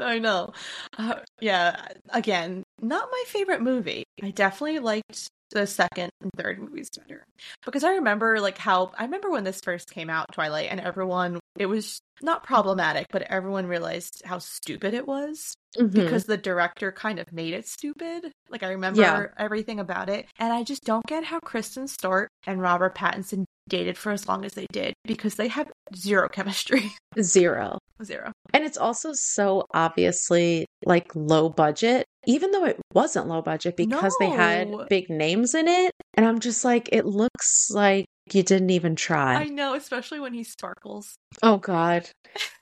[0.04, 0.52] I know.
[0.98, 4.04] Uh, yeah, again, not my favorite movie.
[4.22, 7.24] I definitely liked the second and third movies better
[7.64, 11.40] because I remember like how I remember when this first came out, Twilight, and everyone
[11.58, 15.92] it was not problematic, but everyone realized how stupid it was Mhm.
[15.92, 18.30] because the director kind of made it stupid.
[18.48, 19.26] Like I remember Yeah.
[19.38, 23.98] everything about it, and I just don't get how Kristen Stewart and Robert Pattinson dated
[23.98, 26.92] for as long as they did because they have zero chemistry.
[27.20, 27.78] Zero.
[28.04, 28.32] Zero.
[28.52, 34.16] And it's also so obviously like low budget, even though it wasn't low budget because
[34.18, 35.92] they had big names in it.
[36.14, 39.34] And I'm just like, it looks like you didn't even try.
[39.36, 41.14] I know, especially when he sparkles.
[41.42, 42.08] Oh God.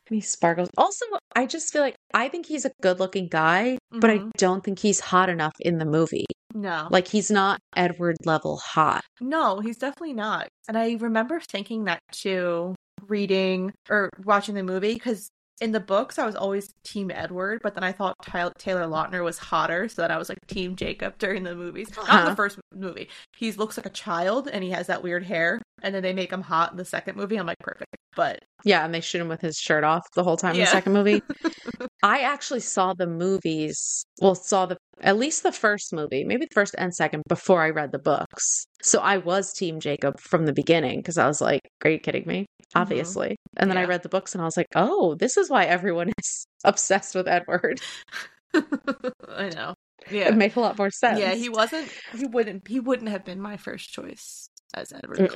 [0.09, 0.71] He sparkles.
[0.79, 1.05] Also,
[1.37, 4.31] I just feel like I think he's a good looking guy, but I Mhm.
[4.39, 6.25] don't think he's hot enough in the movie.
[6.55, 9.03] No, Like he's not Edward level hot.
[9.21, 10.49] no, he's definitely not.
[10.67, 12.75] And I remember thinking that too,
[13.09, 15.31] reading or watching the movie because.
[15.61, 19.25] In the books, I was always Team Edward, but then I thought Ty- Taylor Lautner
[19.25, 21.91] was hotter, so that I was like Team Jacob during the movies.
[21.97, 22.29] Not Uh-huh.
[22.31, 23.09] the first movie.
[23.37, 26.33] He looks like a child, and he has that weird hair, and then they make
[26.33, 27.35] him hot in the second movie.
[27.35, 27.93] I'm like, perfect.
[28.15, 30.67] But Yeah, and they shoot him with his shirt off the whole time in the
[30.67, 31.23] second movie.
[32.03, 36.55] I actually saw the movies, well, saw the at least the first movie, maybe the
[36.55, 38.67] first and second before I read the books.
[38.83, 42.25] So I was Team Jacob from the beginning because I was like, "Are you kidding
[42.27, 43.37] me?" Obviously.
[43.57, 43.91] And then I Mm-hmm.
[43.91, 47.27] Read the books and I was like, "Oh, this is why everyone is obsessed with
[47.29, 47.81] Edward."
[48.55, 49.75] I know.
[50.11, 50.29] Yeah.
[50.29, 51.19] It made a lot more sense.
[51.19, 51.91] Yeah, he wasn't.
[52.17, 52.67] He wouldn't.
[52.69, 55.31] He wouldn't have been my first choice as Edward.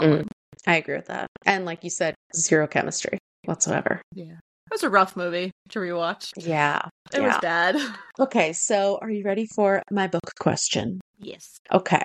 [0.66, 1.26] I agree with that.
[1.44, 4.00] And like you said, zero chemistry whatsoever.
[4.14, 4.36] Yeah,
[4.72, 6.30] was a rough movie to rewatch.
[6.36, 6.82] Yeah.
[7.14, 7.26] It yeah.
[7.26, 7.76] was bad.
[8.20, 11.00] Okay, so are you ready for my book question?
[11.18, 11.58] Yes.
[11.72, 12.02] Okay.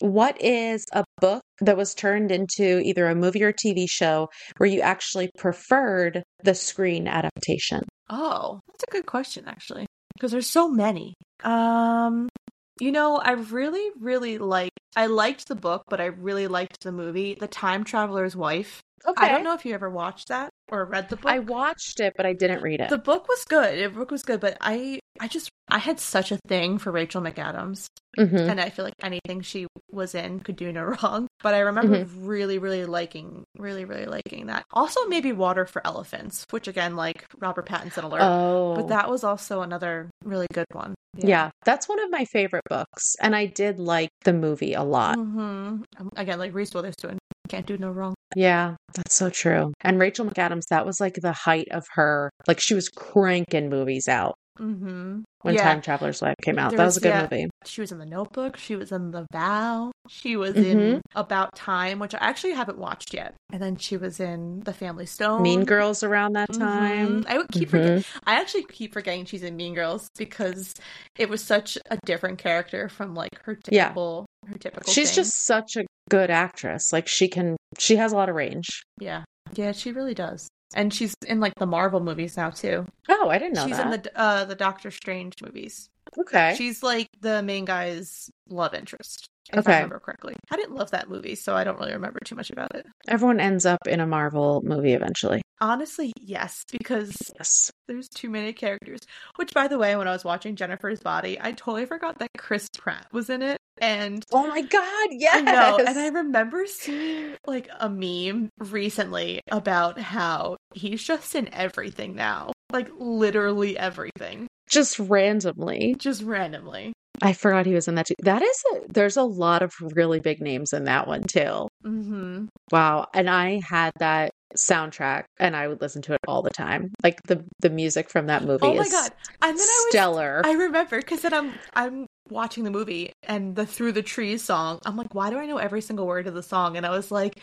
[0.00, 4.68] What is a book that was turned into either a movie or TV show where
[4.68, 7.82] you actually preferred the screen adaptation?
[8.10, 11.14] Oh, that's a good question actually, because there's so many.
[11.42, 12.28] Um,
[12.78, 14.78] you know, I really, really liked.
[14.96, 18.82] I liked the book, but I really liked the movie, The Time Traveler's Wife.
[19.06, 19.26] Okay.
[19.26, 21.30] I don't know if you ever watched that or read the book.
[21.30, 22.88] I watched it, but I didn't read it.
[22.88, 23.78] the book was good.
[23.78, 27.22] The book was good, but I, I just, I had such a thing for Rachel
[27.22, 27.86] McAdams.
[28.18, 28.48] Mhm.
[28.48, 31.26] and I feel like anything she was in could do no wrong.
[31.42, 32.24] But I remember Mm-hmm.
[32.26, 34.64] really, really liking, really, really liking that.
[34.72, 38.22] Also, maybe Water for Elephants, which again, like Robert Pattinson alert.
[38.22, 38.74] Oh.
[38.76, 40.94] But that was also another really good one.
[41.18, 41.50] yeah.
[41.66, 43.16] that's one of my favorite books.
[43.20, 45.16] And I did like the movie a lot.
[45.16, 45.82] hmm
[46.16, 47.18] Again, like Reese Witherspoon,
[47.50, 48.14] can't do no wrong.
[48.34, 49.74] Yeah, that's so true.
[49.82, 52.30] And Rachel McAdams, that was like the height of her.
[52.46, 55.62] Like she was cranking movies out hmm when Yeah.
[55.62, 56.70] Time Traveler's Life came out.
[56.70, 57.22] There that was a good yeah.
[57.30, 57.50] movie.
[57.64, 58.56] She was in The Notebook.
[58.56, 59.92] She was in The Vow.
[60.08, 60.78] She was Mm-hmm.
[60.78, 63.34] in About Time, which I actually haven't watched yet.
[63.52, 65.42] And then she was in The Family Stone.
[65.42, 67.22] Mean Girls around that time.
[67.22, 67.26] Mhm.
[67.28, 68.04] I would keep forgetting.
[68.24, 70.74] I actually keep forgetting she's in Mean Girls because
[71.16, 73.84] it was such a different character from like her Yeah.
[73.88, 74.92] typical her typical.
[74.92, 75.16] She's thing.
[75.16, 76.92] just such a good actress.
[76.92, 78.82] Like she can, she has a lot of range.
[79.00, 79.22] yeah,
[79.54, 80.48] yeah, she really does.
[80.74, 82.86] And she's in like the Marvel movies now too.
[83.08, 83.86] Oh, I didn't know she's that.
[83.86, 85.88] in the uh the Doctor Strange movies.
[86.18, 86.54] okay.
[86.56, 89.26] She's like the main guy's love interest.
[89.52, 89.72] If Okay.
[89.72, 90.34] I remember correctly.
[90.50, 92.84] I didn't love that movie, so I don't really remember too much about it.
[93.06, 95.40] Everyone ends up in a Marvel movie eventually.
[95.60, 97.70] Honestly, yes, because Yes.
[97.88, 99.00] there's too many characters.
[99.36, 102.68] Which, by the way, when I was watching Jennifer's Body, I totally forgot that Chris
[102.76, 103.58] Pratt was in it.
[103.78, 105.36] And Oh my god, yes.
[105.36, 111.52] I know, and I remember seeing like a meme recently about how he's just in
[111.52, 112.52] everything now.
[112.72, 114.46] Like literally everything.
[114.68, 115.94] just randomly.
[115.98, 116.92] Just randomly.
[117.22, 118.14] I forgot he was in that too.
[118.22, 121.68] That is a, there's a lot of really big names in that one too.
[121.84, 122.46] Mm-hmm.
[122.70, 123.06] Wow.
[123.14, 126.92] And I had that soundtrack and I would listen to it all the time.
[127.02, 129.10] Like the the music from that movie Oh my is god.
[129.42, 130.42] And then I was stellar.
[130.44, 134.80] I remember because then I'm I'm watching the movie and the Through the Trees song.
[134.84, 136.76] I'm like, why do I know every single word of the song?
[136.76, 137.40] And I was like,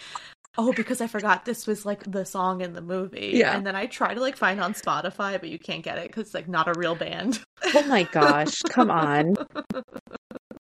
[0.58, 3.32] oh, because I forgot this was like the song in the movie.
[3.34, 3.56] Yeah.
[3.56, 6.28] And then I try to like find on Spotify, but you can't get it because
[6.28, 7.40] it's like not a real band.
[7.74, 9.36] oh my gosh, come on.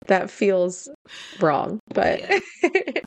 [0.08, 0.88] That feels
[1.40, 2.38] wrong, but Yeah.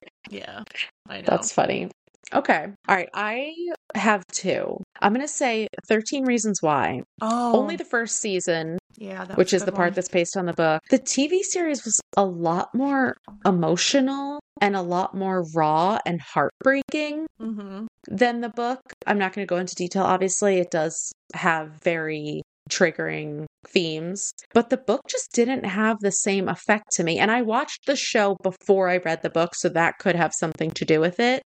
[0.29, 0.63] yeah,
[1.07, 1.25] I know.
[1.27, 1.89] that's funny.
[2.33, 2.67] Okay.
[2.89, 3.07] All right.
[3.13, 3.53] I
[3.95, 4.83] have two.
[5.01, 7.03] I'm going to say 13 Reasons Why.
[7.21, 9.93] oh, Only the first season, yeah, which is the part one.
[9.93, 10.81] that's based on the book.
[10.89, 17.27] The TV series was a lot more emotional and a lot more raw and heartbreaking
[17.41, 17.87] Mhm.
[18.07, 18.79] than the book.
[19.07, 20.03] I'm not going to go into detail.
[20.03, 26.47] Obviously, it does have very triggering themes, but the book just didn't have the same
[26.47, 27.17] effect to me.
[27.17, 30.69] And I watched the show before I read the book, so that could have something
[30.71, 31.41] to do with it,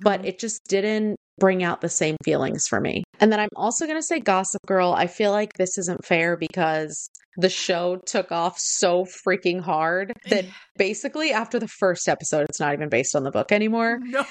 [0.00, 0.26] but Mhm.
[0.28, 3.04] it just didn't bring out the same feelings for me.
[3.20, 4.92] And then I'm also going to say Gossip Girl.
[4.92, 10.44] I feel like this isn't fair because the show took off so freaking hard that
[10.76, 14.24] basically after the first episode, it's not even based on the book anymore no,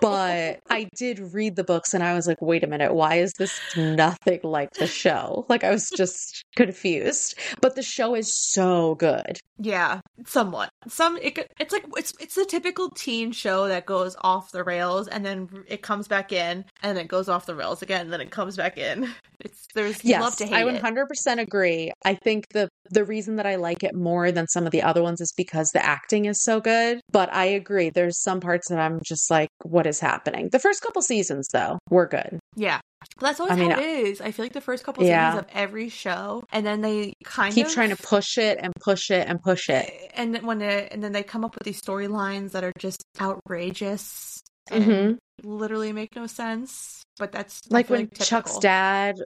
[0.00, 3.32] but I did read the books and I was like, wait a minute, why is
[3.38, 5.46] this nothing like the show?
[5.48, 7.38] Like, I was just confused.
[7.60, 9.38] But the show is so good.
[9.58, 10.70] Yeah, somewhat.
[10.88, 15.06] Some it it's like it's it's the typical teen show that goes off the rails
[15.06, 18.12] and then it comes back in and then it goes off the rails again and
[18.12, 19.10] then it comes back in.
[19.44, 21.92] It's there's Yes, love to hate I 100% agree.
[22.04, 25.02] I think the the reason that I like it more than some of the other
[25.02, 27.00] ones is because the acting is so good.
[27.10, 30.48] But I agree, there's some parts that I'm just like, what is happening?
[30.50, 32.38] The first couple seasons, though, were good.
[32.56, 32.80] Yeah.
[33.18, 34.20] That's always I mean, how it is.
[34.20, 35.30] I feel like the first couple Yeah.
[35.30, 38.58] seasons of every show and then they kind Keep of keep trying to push it
[38.60, 39.90] and push it and push it.
[40.14, 44.42] and when it, and then they come up with these storylines that are just outrageous
[44.70, 45.18] Mhm.
[45.42, 47.02] literally make no sense.
[47.18, 49.16] But that's like when Chuck's dad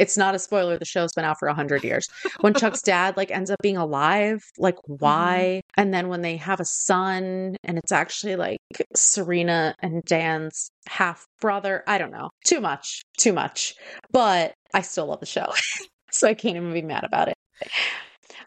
[0.00, 2.08] it's not a spoiler the show's been out for a hundred years
[2.40, 4.94] when Chuck's dad like ends up being alive like Mm-hmm.
[5.04, 8.58] why and then when they have a son and it's actually like
[8.96, 13.74] Serena and Dan's half brother I don't know too much too much
[14.10, 15.52] but I still love the show
[16.10, 17.36] so I can't even be mad about it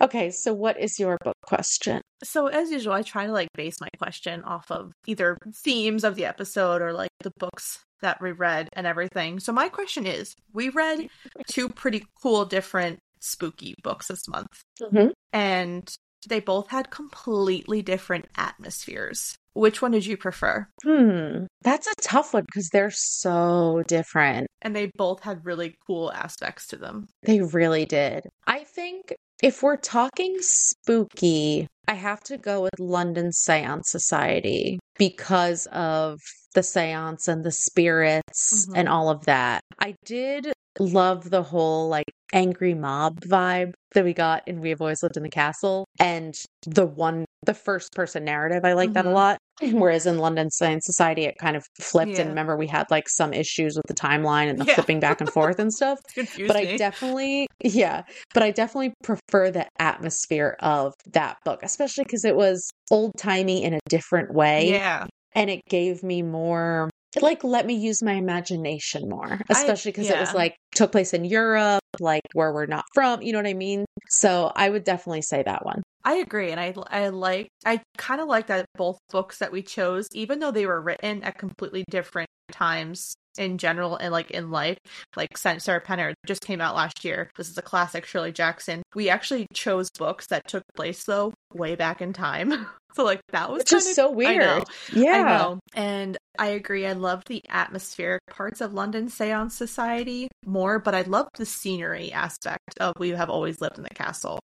[0.01, 3.77] okay so what is your book question So as usual, I try to like base
[3.81, 8.31] my question off of either themes of the episode or like the books that we
[8.31, 9.39] read and everything.
[9.39, 11.07] So my question is, we read
[11.47, 14.47] two pretty cool different spooky books this month
[14.81, 15.11] Mhm.
[15.33, 15.93] and
[16.27, 19.35] they both had completely different atmospheres.
[19.53, 20.67] Which one did you prefer?
[20.83, 26.11] hmm that's a tough one because they're so different And they both had really cool
[26.11, 27.07] aspects to them.
[27.23, 28.27] They really did.
[28.47, 35.67] I think if we're talking spooky, I have to go with London Seance Society because
[35.71, 36.19] of
[36.53, 38.77] the seance and the spirits Mhm.
[38.77, 39.61] and all of that.
[39.79, 44.81] I did love the whole like angry mob vibe that we got in We Have
[44.81, 46.33] Always Lived in the Castle and
[46.65, 48.63] the one the first person narrative.
[48.65, 49.13] I like that a Mhm.
[49.13, 49.37] lot.
[49.89, 52.21] Whereas in London Seance Society it kind of flipped Yeah.
[52.21, 54.73] and remember we had like some issues with the timeline and the Yeah.
[54.75, 55.99] flipping back and forth and stuff
[56.47, 56.77] but I me.
[56.77, 62.69] definitely, yeah, but I definitely prefer the atmosphere of that book, especially because it was
[62.89, 64.69] old timey in a different way.
[64.69, 65.05] yeah.
[65.33, 70.09] And it gave me more, it like let me use my imagination more, especially because
[70.09, 73.47] it was like took place in Europe, like where we're not from, you know what
[73.47, 73.85] I mean?
[74.09, 75.83] So I would definitely say that one.
[76.03, 79.61] I agree, and I I like I kind of like that both books that we
[79.61, 84.51] chose, even though they were written at completely different times in general and like in
[84.51, 84.77] life.
[85.15, 87.29] Like Sa- Sarah Penner just came out last year.
[87.37, 88.81] This is a classic, Shirley Jackson.
[88.93, 93.49] We actually chose books that took place though way back in time, so like that
[93.51, 94.39] was kinda- so I weird.
[94.41, 94.63] know.
[94.93, 95.11] Yeah.
[95.13, 95.59] I know.
[95.75, 96.85] And I agree.
[96.87, 102.11] I love the atmospheric parts of London Seance Society more, but I love the scenery
[102.11, 104.39] aspect of We Have Always Lived in the Castle.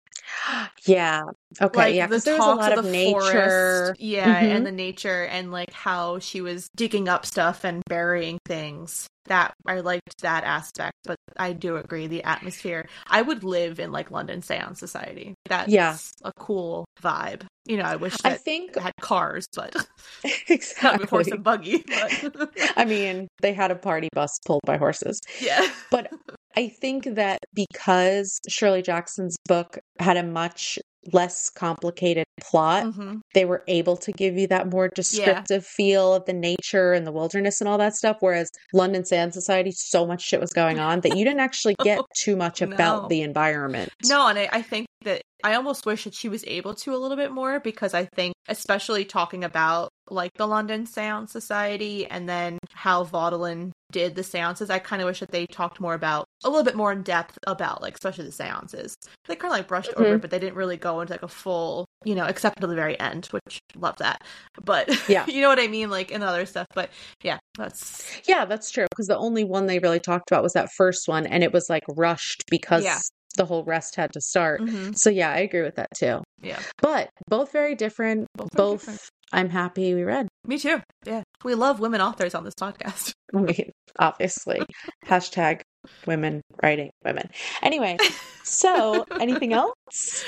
[0.87, 1.22] Yeah.
[1.61, 1.79] Okay.
[1.79, 2.07] like yeah.
[2.09, 3.20] the there's a lot of of the nature.
[3.20, 4.57] forest, yeah, Mhm.
[4.57, 9.07] and the nature, and like how she was digging up stuff and burying things.
[9.28, 12.88] That I liked that aspect, but I do agree the atmosphere.
[13.08, 15.34] I would live in like London Seance Society.
[15.48, 15.96] That's Yeah.
[16.24, 17.42] a cool vibe.
[17.66, 19.86] You know, I wish I think had cars, but not
[20.48, 21.00] exactly.
[21.00, 21.84] with horse and buggy.
[21.86, 25.20] But I mean, they had a party bus pulled by horses.
[25.40, 26.10] yeah, But
[26.56, 30.78] I think that because Shirley Jackson's book had a much
[31.12, 33.21] less complicated plot, Mhm.
[33.35, 37.13] they were able to give you that more descriptive feel of the nature and the
[37.13, 38.17] wilderness and all that stuff.
[38.21, 42.00] Whereas London Seance Society, so much shit was going on that you didn't actually get
[42.19, 43.09] too much about No.
[43.09, 43.90] the environment.
[44.04, 46.98] No, and I, I think that I almost wish that she was able to a
[46.98, 52.29] little bit more because I think, especially talking about like the London Seance Society and
[52.29, 56.25] then how Vaudeline did the seances, I kind of wish that they talked more about
[56.44, 58.94] a little bit more in depth about like especially the seances.
[59.26, 61.87] They kind of like brushed over, but they didn't really go into like a full,
[62.04, 64.22] you know, except to the very end, which love that.
[64.62, 65.24] But Yeah.
[65.26, 66.66] you know what I mean, like in other stuff.
[66.74, 66.90] But
[67.22, 68.87] yeah, that's Yeah, that's true.
[68.90, 71.68] Because the only one they really talked about was that first one, and it was
[71.70, 72.98] like rushed because Yeah.
[73.37, 74.60] the whole rest had to start.
[74.60, 76.22] mhm, So yeah, I agree with that too.
[76.42, 78.26] yeah, But both very different.
[78.37, 79.00] Both Both, different.
[79.32, 80.28] I'm happy we read.
[80.46, 80.80] me too.
[81.04, 83.12] Yeah, we love women authors on this podcast.
[83.32, 84.62] Mean, obviously.
[85.06, 85.62] Hashtag
[86.06, 87.30] women writing women.
[87.62, 87.96] Anyway,
[88.44, 90.24] so anything else?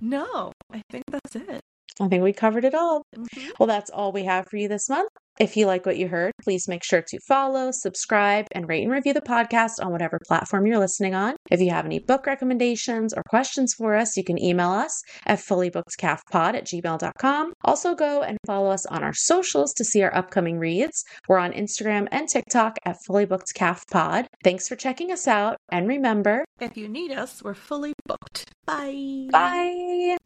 [0.00, 1.60] No, I think that's it.
[2.00, 3.02] I think we covered it all.
[3.16, 3.50] Mhm.
[3.58, 5.10] Well, that's all we have for you this month.
[5.40, 8.92] If you like what you heard, please make sure to follow, subscribe, and rate and
[8.92, 11.36] review the podcast on whatever platform you're listening on.
[11.50, 15.38] If you have any book recommendations or questions for us, you can email us at
[15.38, 17.52] fullybookedcaffpod at gmail.com.
[17.64, 21.02] Also, go and follow us on our socials to see our upcoming reads.
[21.28, 24.26] We're on Instagram and TikTok at fullybookedcaffpod.
[24.44, 28.50] Thanks for checking us out, and remember, If you need us, we're fully booked.
[28.66, 29.26] Bye.
[29.32, 30.16] bye!